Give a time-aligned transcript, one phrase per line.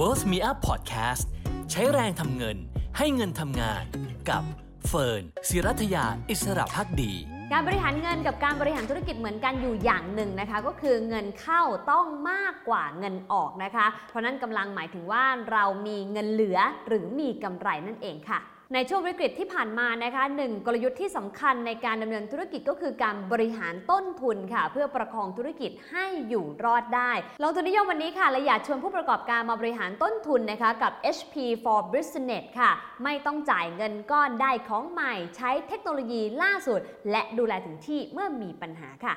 [0.00, 1.24] Worth Me Up Podcast
[1.70, 2.56] ใช้แรงทำเงิน
[2.98, 3.84] ให้เงินทำงาน
[4.30, 4.42] กับ
[4.88, 7.12] เฟิร์นศิรัทยาอิสระพักดี
[7.52, 16.58] การบริหารเงินกับการบริหารธุรกิจเหมือนกันอยู่อย่างหนึ่งนะคะ ก็คือเงินเข้าต้องมากกว่าเงินออกนะคะ เพราะนั้นกำลังหมายถึงว่าเรามีเงินเหลือ
[16.88, 18.40] หรือมีกำไรนั่นเองค่ะ
[18.74, 27.12] ในช่วงวิกฤตที่ผ่านมานะคะหนึ่งกลยุทธ์ที่สำคัญในการดำเนินธุรกิจก็คือการบริหารต้นทุนค่ะ เพื่อประคองธุรกิจให้อยู่รอดได้
[27.42, 32.70] ลงทุนนิยมวันนี้ค่ะและอยากชวนผู้ประกอบการมาบริหารต้นทุนนะคะกับ HP for Business ค่ะ
[33.04, 39.14] ไม่ต้องจ่ายเงินก้อนได้ของใหม่ ใช้เทคโนโลยีล่าสุด และดูแลถึงที่เมื่อมีปัญหาค่ะ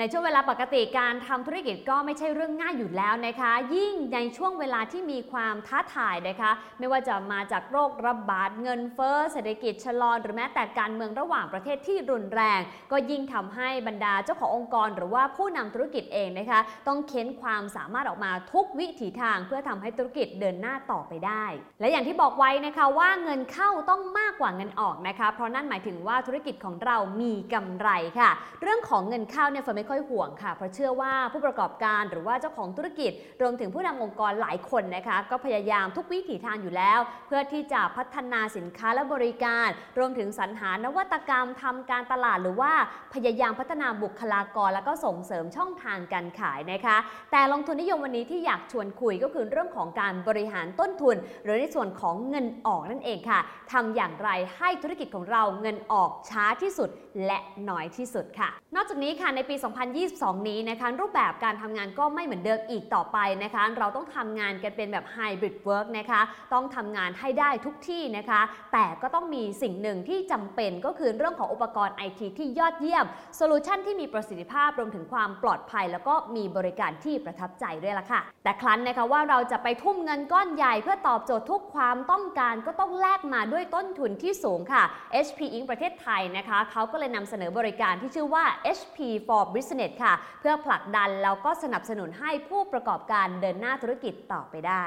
[0.00, 12.60] ในช่วงเวลาปกติการทำธุรกิจก็ไม่ใช่เรื่องง่ายอยู่แล้วนะคะ ยิ่งในช่วงเวลาที่มีความท้าทายนะคะ ไม่ว่าจะมาจากโรคระบาดเงินเฟ้อเศรษฐกิจชะลอหรือแม้แต่การเมืองระหว่างประเทศที่รุนแรง
[12.92, 21.44] ก็ยิ่งทำให้บรรดาเจ้าขององค์กร หรือว่าผู้นำธุรกิจเองนะคะ ต้องเค้นความสามารถออกมาทุกวิถีทาง เพื่อทำให้ธุรกิจเดินหน้าต่อไปได้
[21.80, 27.90] และอย่างที่บอกไว้นะคะว่าเงินเข้าต้องมากกว่าเงินออกนะคะ เพราะนั่นหมายถึงว่าธุรกิจของเรามีกำไร
[28.20, 28.30] ค่ะ
[28.62, 42.72] เรื่องของเงินเข้าเนี่ยเฟิร์นไม่ค่อยห่วงค่ะ เพราะเชื่อว่าผู้ประกอบการหรือว่าเจ้าของธุรกิจ รวมถึงผู้นำองค์กรหลายคนนะคะ ก็พยายามทุกวิถีทางอยู่แล้ว เพื่อที่จะพัฒนาสินค้าและบริการ รวมถึงสรรหานวัตกรรมทำการตลาดหรือว่า
[43.14, 46.96] พยายามพัฒนาบุคลากร แล้วก็ส่งเสริมช่องทางการขายนะคะ
[47.32, 53.40] แต่ลงทุนนิยมวันนี้ที่อยากชวนคุยก็คือเรื่องของการบริหารต้นทุน หรือในส่วนของเงินออกนั่นเองค่ะ
[53.72, 56.88] ทำอย่างไรให้ธุรกิจของเราเงินออกช้าที่สุด
[57.26, 66.20] และน้อยที่สุดค่ะ นอกจากนี้ค่ะในปี2022 นี้นะคะรูปแบบการทำงานก็ไม่เหมือนเดิมอีกต่อไปนะคะเราต้องทำงานกันเป็นแบบไฮบริดเวิร์กนะคะ
[66.54, 68.40] ต้องทำงานให้ได้ทุกที่นะคะ
[68.72, 73.04] แต่ก็ต้องมีสิ่งหนึ่งที่จำเป็นก็คือเรื่องของอุปกรณ์ไอทีที่ยอดเยี่ยม
[73.36, 84.82] โซลูชันที่มีประสิทธิภาพรวมถึงความปลอดภัย แล้วก็มีบริการที่ประทับใจด้วยล่ะค่ะ แต่ครั้นนะคะว่าเราจะไปทุ่มเงินก้อนใหญ่เพื่อตอบโจทย์ทุกความต้องการก็ต้องแลกมาด้วยต้นทุนที่สูงค่ะ
[85.26, 88.44] HP Inc ประเทศไทยนะคะเขาก็เลยนำเสนอบริการที่ชื่อว่า
[88.78, 94.84] HP for Business ค่ะ เพื่อผลักดันแล้วก็สนับสนุนให้ผู้ประกอบการเดินหน้าธุรกิจต่อไปได้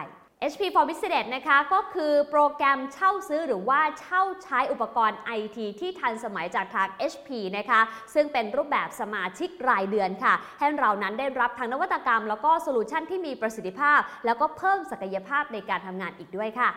[0.51, 7.81] HP for Business นะคะก็คือโปรแกรมเช่าซื้อหรือว่าเช่าใช้อุปกรณ์ IT ที่ทันสมัยจากทาง HP นะคะ
[8.13, 16.69] ซึ่งเป็นรูปแบบสมาชิกรายเดือนค่ะ ให้เรานั้นได้รับทั้งนวัตกรรม แล้วก็โซลูชันที่มีประสิทธิภาพ แล้วก็เพิ่มศักยภาพในการทำงานอีกด้วยค่ะ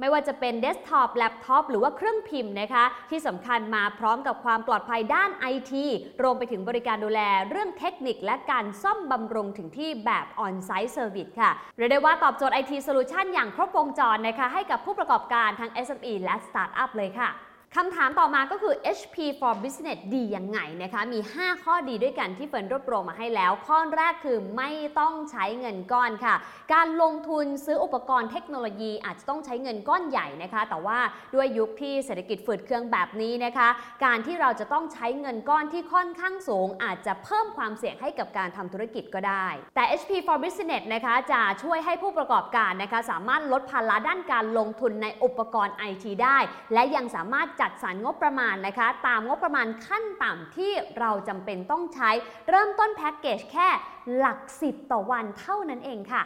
[0.00, 5.86] ไม่ว่าจะเป็นเดสก์ท็อปแล็ปท็อปหรือว่าเครื่องพิมพ์นะคะ ที่สำคัญมาพร้อมกับความปลอดภัยด้านไอที
[6.22, 7.20] รวมไปถึงบริการดูแล
[7.50, 17.30] เรื่องเทคนิคและการซ่อมบำรุงถึงที่แบบ on-site service ค่ะเรียกได้ว่าตอบโจทย์ IT solution อย่างครบวงจรนะคะให้กับผู้ประกอบการทั้ง SME และสตาร์ทอัพเลยค่ะ
[17.76, 24.70] คำถามต่อมาก็คือ HP for Business ดียังไงนะคะ มี 5 ข้อดีด้วยกันที่เฟิร์นรวบรวมมาให้แล้ว ข้อแรกคือไม่
[25.00, 26.34] ต้องใช้เงินก้อนค่ะ
[26.74, 30.98] การลงทุนซื้ออุปกรณ์เทคโนโลยีอาจจะต้องใช้เงินก้อนใหญ่นะคะ แต่ว่า
[31.34, 33.68] ด้วยยุคที่เศรษฐกิจฝืดเคืองแบบนี้นะคะ
[34.04, 46.38] การที่เราจะต้องใช้เงินก้อนที่ค่อนข้างสูง อาจจะเพิ่มความเสี่ยงให้กับการทำธุรกิจก็ได้ แต่ HP for Business นะคะจะช่วยให้ผู้ประกอบการนะคะสามารถลดภาระด้านการลงทุนในอุปกรณ์ IT ได้
[46.72, 52.10] และยังสามารถจัดสรรงบประมาณนะคะ ตามงบประมาณขั้นต่ำที่เราจำเป็นต้องใช้
[52.48, 53.68] เริ่มต้นแพ็กเกจแค่
[54.16, 56.24] หลักสิบต่อวันเท่านั้นเองค่ะ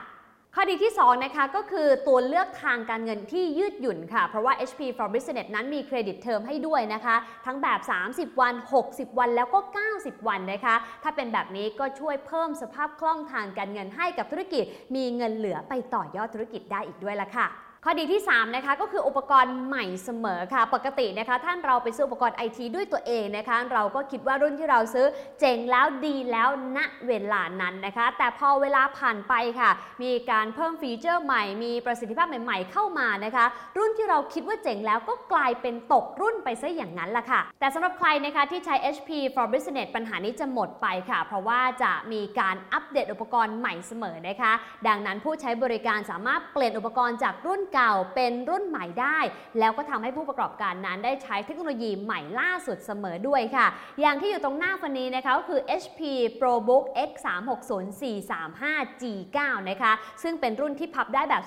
[0.57, 7.17] ข้อดีที่ 2 นะคะก็คือตัวเลือกทางการเงินที่ยืดหยุ่นค่ะ เพราะว่า HP for Business นั้นมีเครดิตเทอมให้ด้วยนะคะ
[7.47, 8.55] ทั้งแบบ 30 วัน
[8.87, 9.59] 60 วันแล้วก็
[9.95, 14.65] 90 วันนะคะ ถ้าเป็นแบบนี้ก็ช่วยเพิ่มสภาพคล่องทางการเงินให้กับธุรกิจ
[14.97, 17.47] มีเงินเหลือไปต่อยอดธุรกิจได้อีกด้วยละค่ะ
[17.85, 25.07] ข้อดีที่ 3 นะคะก็คืออุปกรณ์ใหม่เสมอค่ะ ปกตินะคะท่านเราไปซื้ออุปกรณ์ไอทีด้วยตัวเองนะคะ เราก็คิดว่ารุ่นที่เราซื้อ
[25.41, 26.79] เจ๋งแล้วดีแล้วณ
[27.09, 29.71] เวลานั้นนะคะ แต่พอเวลาผ่านไปค่ะ
[30.03, 33.45] มีการเพิ่มฟีเจอร์ใหม่ มีประสิทธิภาพใหม่ ๆ เข้ามานะคะ
[33.79, 44.53] รุ่นที่เราคิดว่าเจ๋งแล้วก็กลายเป็นตกรุ่นไปซะอย่างนั้นละค่ะ แต่สำหรับใครนะคะที่ใช้ HP for Business ปัญหานี้จะหมดไปค่ะ เพราะว่าจะมีการอัปเดตอุปกรณ์ใหม่เสมอนะคะ
[44.89, 49.19] ดังนั้นผู้ใช้บริการสามารถเปลี่ยนอุปกรณ์จากรุ่นเก่าเป็นรุ่นใหม่ได้
[49.59, 53.67] แล้วก็ทำให้ผู้ประกอบการนั้นได้ใช้เทคโนโลยีใหม่ล่าสุดเสมอด้วยค่ะ
[54.01, 56.01] อย่างที่อยู่ตรงหน้าฟันนี้นะคะก็คือ HP
[56.41, 59.39] ProBook X 3 6 0 4 3 5 G9
[59.71, 59.93] นะคะ
[60.23, 61.45] ซึ่งเป็นรุ่นที่พับได้แบบ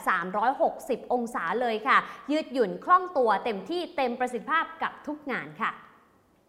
[0.55, 1.97] 360 องศาเลยค่ะ
[2.31, 5.71] ยืดหยุ่นคล่องตัวเต็มที่เต็มประสิทธิภาพกับทุกงานค่ะ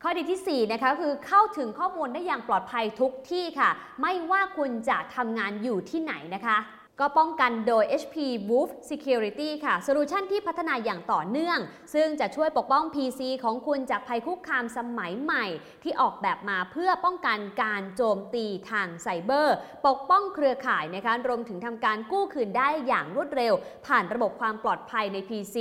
[0.02, 3.70] ข้อดีที่ 4 นะคะคือเข้าถึงข้อมูลได้อย่างปลอดภัยทุกที่ค่ะ
[4.02, 6.56] ไม่ว่าคุณจะทำงานอยู่ที่ไหนนะคะ
[7.00, 8.16] ก็ป้องกันโดย HP
[8.48, 11.58] Wolf Security ค่ะโซลูชันที่พัฒนาอย่างต่อเนื่อง
[11.94, 15.46] ซึ่งจะช่วยปกป้อง PC ของคุณจากภัยคุกคามสมัยใหม่
[15.82, 19.56] ที่ออกแบบมาเพื่อป้องกันการโจมตีทางไซเบอร์
[19.86, 23.54] ปกป้องเครือข่ายนะคะรวมถึงทำการกู้คืนได้อย่างรวดเร็ว
[23.86, 25.56] ผ่านระบบความปลอดภัยใน PC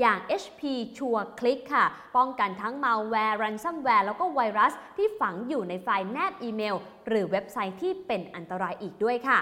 [0.00, 0.62] อย่าง HP
[0.96, 6.76] Sure Click ค่ะ ป้องกันทั้ง malware ransomware แล้วก็ไวรัส ที่ฝังอยู่ในไฟล์แนบอีเมล
[7.08, 9.40] หรือเว็บไซต์ที่เป็นอันตรายอีกด้วยค่ะ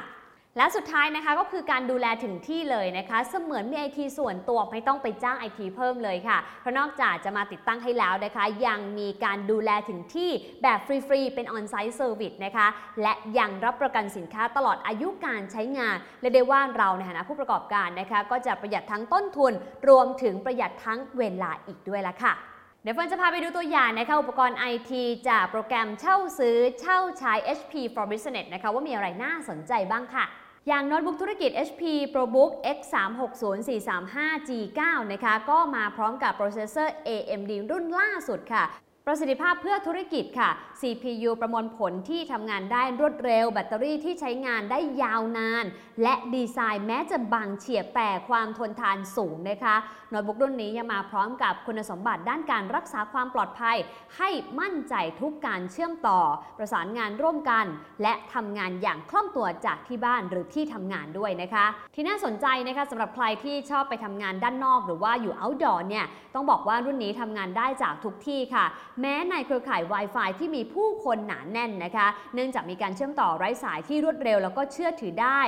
[0.58, 10.30] และสุดท้ายนะคะก็คือการดูแลถึงที่เลยนะคะ เสมือนมีไอทีส่วนตัวไม่ต้องไปจ้างไอทีเพิ่มเลยค่ะเพราะนอกจากจะมาติดตั้งให้แล้วนะคะ ยังมีการดูแลถึงที่
[10.62, 12.66] แบบฟรีๆเป็น on-site service นะคะ
[13.02, 19.52] และยังรับประกันสินค้าตลอดอายุการใช้งานเรียกได้ว่าเราในฐานะผู้ประกอบการนะคะ ก็จะประหยัดทั้งต้นทุน
[19.88, 22.34] รวมถึงประหยัดทั้งเวลาอีกด้วยละค่ะ
[22.82, 24.92] เดี๋ยวเฟิร์นจะพาไปดูตัวอย่างนะคะอุปกรณ์ IT
[25.28, 30.26] จากโปรแกรมเช่าซื้อเช่าใช้ HP for Business นะคะว่ามีอะไรน่าสนใจบ้างค่ะ
[30.66, 31.82] อย่างโน้ตบุ๊กธุรกิจ HP
[32.12, 34.80] ProBook x360 435 G9
[35.12, 38.64] นะคะก็มาพร้อมกับโปรเซสเซอร์ AMD รุ่นล่าสุดค่ะ
[39.10, 40.50] ประสิทธิภาพเพื่อธุรกิจค่ะ
[40.80, 45.64] CPU ประมวลผลที่ทำงานได้รวดเร็ว แบตเตอรี่ที่ใช้งานได้ยาวนาน
[46.02, 49.76] และดีไซน์แม้จะบางเฉียบแต่ความทนทานสูงนะคะ
[50.10, 53.76] โน้ตบุ๊กรุ่นนี้ยังมาพร้อมกับคุณสมบัติด้านการรักษาความปลอดภัย
[54.16, 56.20] ให้มั่นใจทุกการเชื่อมต่อ
[56.58, 57.66] ประสานงานร่วมกัน
[58.02, 68.64] และทำงานอย่างคล่องตัวจากที่บ้านหรือที่ทำงานด้วยนะคะ ที่น่าสนใจนะคะสำหรับใครที่ชอบไปทำงานด้านนอก หรือว่าอยู่ outdoor เนี่ยต้องบอกว่ารุ่นนี้ทำงานได้จากทุกที่ค่ะ
[69.00, 75.40] แม้ในเครือข่าย Wi-Fi ที่มีผู้คนหนาแน่นนะคะ เนื่องจากมีการเชื่อมต่อไร้สายที่รวดเร็วแล้วก็เชื่อถือได้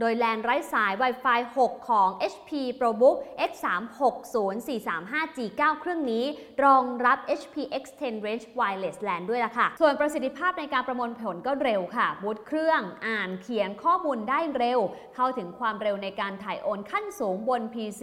[0.00, 3.16] โดยแลนไร้สาย Wi-Fi 6 ของ HP ProBook
[3.50, 6.24] X360435G9 เครื่องนี้
[6.64, 14.80] รองรับ HP Extend Range Wireless LAN ด้วยล่ะค่ะ ส่วนประสิทธิภาพในการประมวลผลก็เร็วค่ะบูตเครื่องอ่านเขียนข้อมูลได้เร็ว
[15.14, 18.02] เข้าถึงความเร็วในการถ่ายโอนขั้นสูงบน PC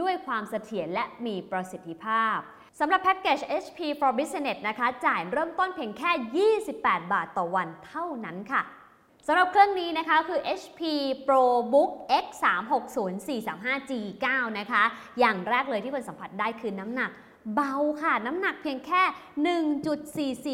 [0.00, 2.38] ด้วยความเสถียรและมีประสิทธิภาพ
[2.78, 6.10] สำหรับแพ็กเกจ HP for Business นะคะ จ่ายเริ่มต้นเพียงแค่
[6.62, 8.62] 28 บาทต่อวันเท่านั้นค่ะ
[9.26, 10.80] สำหรับเครื่องนี้นะคะคือ HP
[11.26, 11.90] ProBook
[12.24, 14.26] X360435G9
[14.58, 14.82] นะคะ
[15.18, 17.10] อย่างแรกเลยที่คนสัมผัสได้คือน้ำหนัก
[17.54, 19.02] เบาค่ะ น้ำหนักเพียงแค่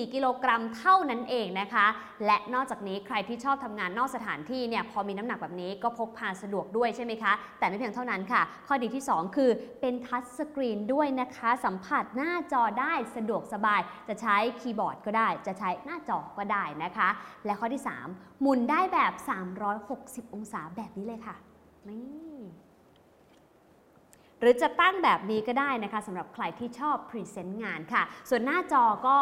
[0.06, 1.86] 1.44 กิโลกรัมเท่านั้นเองนะคะ
[2.26, 9.50] และนอกจากนี้ใครที่ชอบทำงานนอกสถานที่เนี่ยพอมีน้ำหนักแบบนี้ก็พกพาสะดวกด้วยใช่ไหมคะ แต่ไม่เพียงเท่านั้นค่ะ ข้อดีที่ 2 คือ
[9.80, 17.08] เป็นทัชสกรีนด้วยนะคะ สัมผัสหน้าจอได้สะดวกสบาย จะใช้คีย์บอร์ดก็ได้ จะใช้หน้าจอก็ได้นะคะ
[17.44, 17.82] และข้อที่
[18.12, 19.12] 3 หมุนได้แบบ
[19.74, 21.36] 360 องศาแบบนี้เลยค่ะ
[21.88, 22.38] นี่
[24.40, 29.16] หรือจะตั้งแบบนี้ก็ได้นะคะสำหรับใครที่ชอบ present งานค่ะ ส่วนหน้าจอก็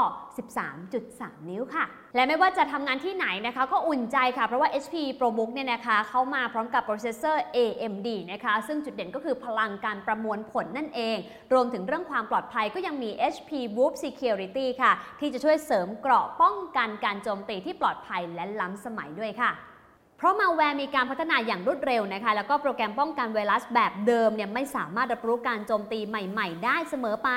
[0.70, 1.84] 13.3 นิ้วค่ะ
[2.14, 11.16] และไม่ว่าจะทำงานที่ไหนนะคะ ก็อุ่นใจค่ะ เพราะว่า HP ProBook เนี่ยนะคะเข้ามาพร้อมกับโปรเซสเซอร์ AMD นะคะ ซึ่งจุดเด่นก็คือพลังการประมวลผลนั่นเอง
[11.52, 19.52] รวมถึงเรื่องความปลอดภัยก็ยังมี HP Wolf Security ค่ะ ที่จะช่วยเสริมเกราะป้องกันการโจมตีที่ปลอดภัยและล้ำสมัยด้วยค่ะ
[20.24, 27.30] ราะมาแวร์มีการพัฒนาอย่างรวดเร็วนะคะ แล้วก็โปรแกรมป้องกันไวรัสแบบเดิมเนี่ยไม่สามารถรับรู้การโจมตีใหม่ ๆ ได้เสมอไป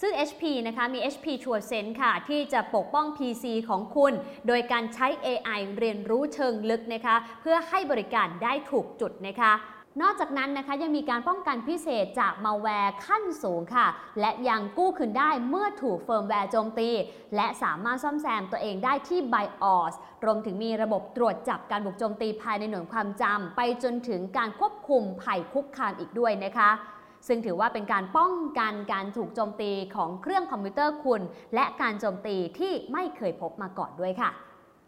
[0.00, 4.12] ซึ่ง HP นะคะมี HP Sure Sense ค่ะ ที่จะปกป้อง PC ของคุณ
[4.46, 9.52] โดยการใช้ AI เรียนรู้เชิงลึกนะคะ เพื่อให้บริการได้ถูกจุดนะคะ
[10.02, 13.86] นอกจากนั้นนะคะยังมีการป้องกันพิเศษจากมาแวร์ขั้นสูงค่ะ
[14.20, 16.88] และยังกู้คืนได้เมื่อถูกเฟิร์มแวร์โจมตี
[17.36, 19.94] และสามารถซ่อมแซมตัวเองได้ที่ BIOS
[20.24, 26.70] รวมถึงมีระบบตรวจจับการบุกโจมตีภายในหน่วยความจำไปจนถึงการควบคุมภัยคุกคามอีกด้วยนะคะ
[27.26, 31.22] ซึ่งถือว่าเป็นการป้องกันการถูกโจมตีของเครื่องคอมพิวเตอร์คุณ
[31.54, 34.30] และการโจมตีที่ไม่เคยพบมาก่อนด้วยค่ะ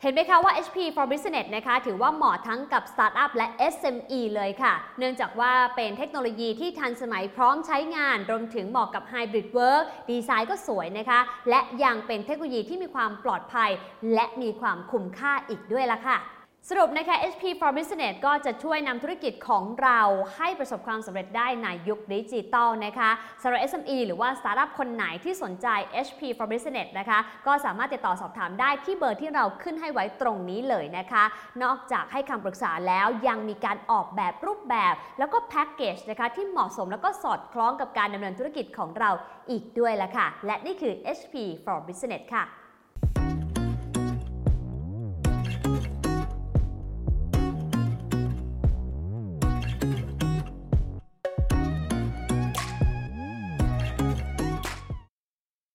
[0.05, 13.71] เห็นไหมคะว่า HP for Business นะคะถือว่าเหมาะทั้งกับสตาร์ทอัพและ SME เลยค่ะ เนื่องจากว่าเป็นเทคโนโลยีที่ทันสมัยพร้อมใช้งาน รวมถึงเหมาะกับ Hybrid Work ดีไซน์ก็สวยนะคะ และยังเป็นเทคโนโลยีที่มีความปลอดภัย
[14.15, 20.01] และมีความคุ้มค่าอีกด้วยล่ะค่ะ สรุปนะคะ HP for Business ก็จะช่วยนำธุรกิจของเรา
[20.37, 23.11] ให้ประสบความสำเร็จได้ในยุคดิจิตอลนะคะ
[23.43, 25.67] สำหรับ SME หรือว่าสตาร์ทอัพคนไหนที่สนใจ
[26.07, 31.25] HP for Business นะคะ ก็สามารถติดต่อสอบถามได้ที่เบอร์ที่เราขึ้นให้ไว้ตรงนี้เลยนะคะ
[31.63, 39.11] นอกจากให้คำปรึกษาแล้วยังมีการออกแบบรูปแบบ แล้วก็แพ็กเกจนะคะที่เหมาะสมแล้วก็สอดคล้องกับการดำเนินธุรกิจของเรา
[39.51, 42.45] อีกด้วยละค่ะ และนี่คือ HP for Business ค่ะ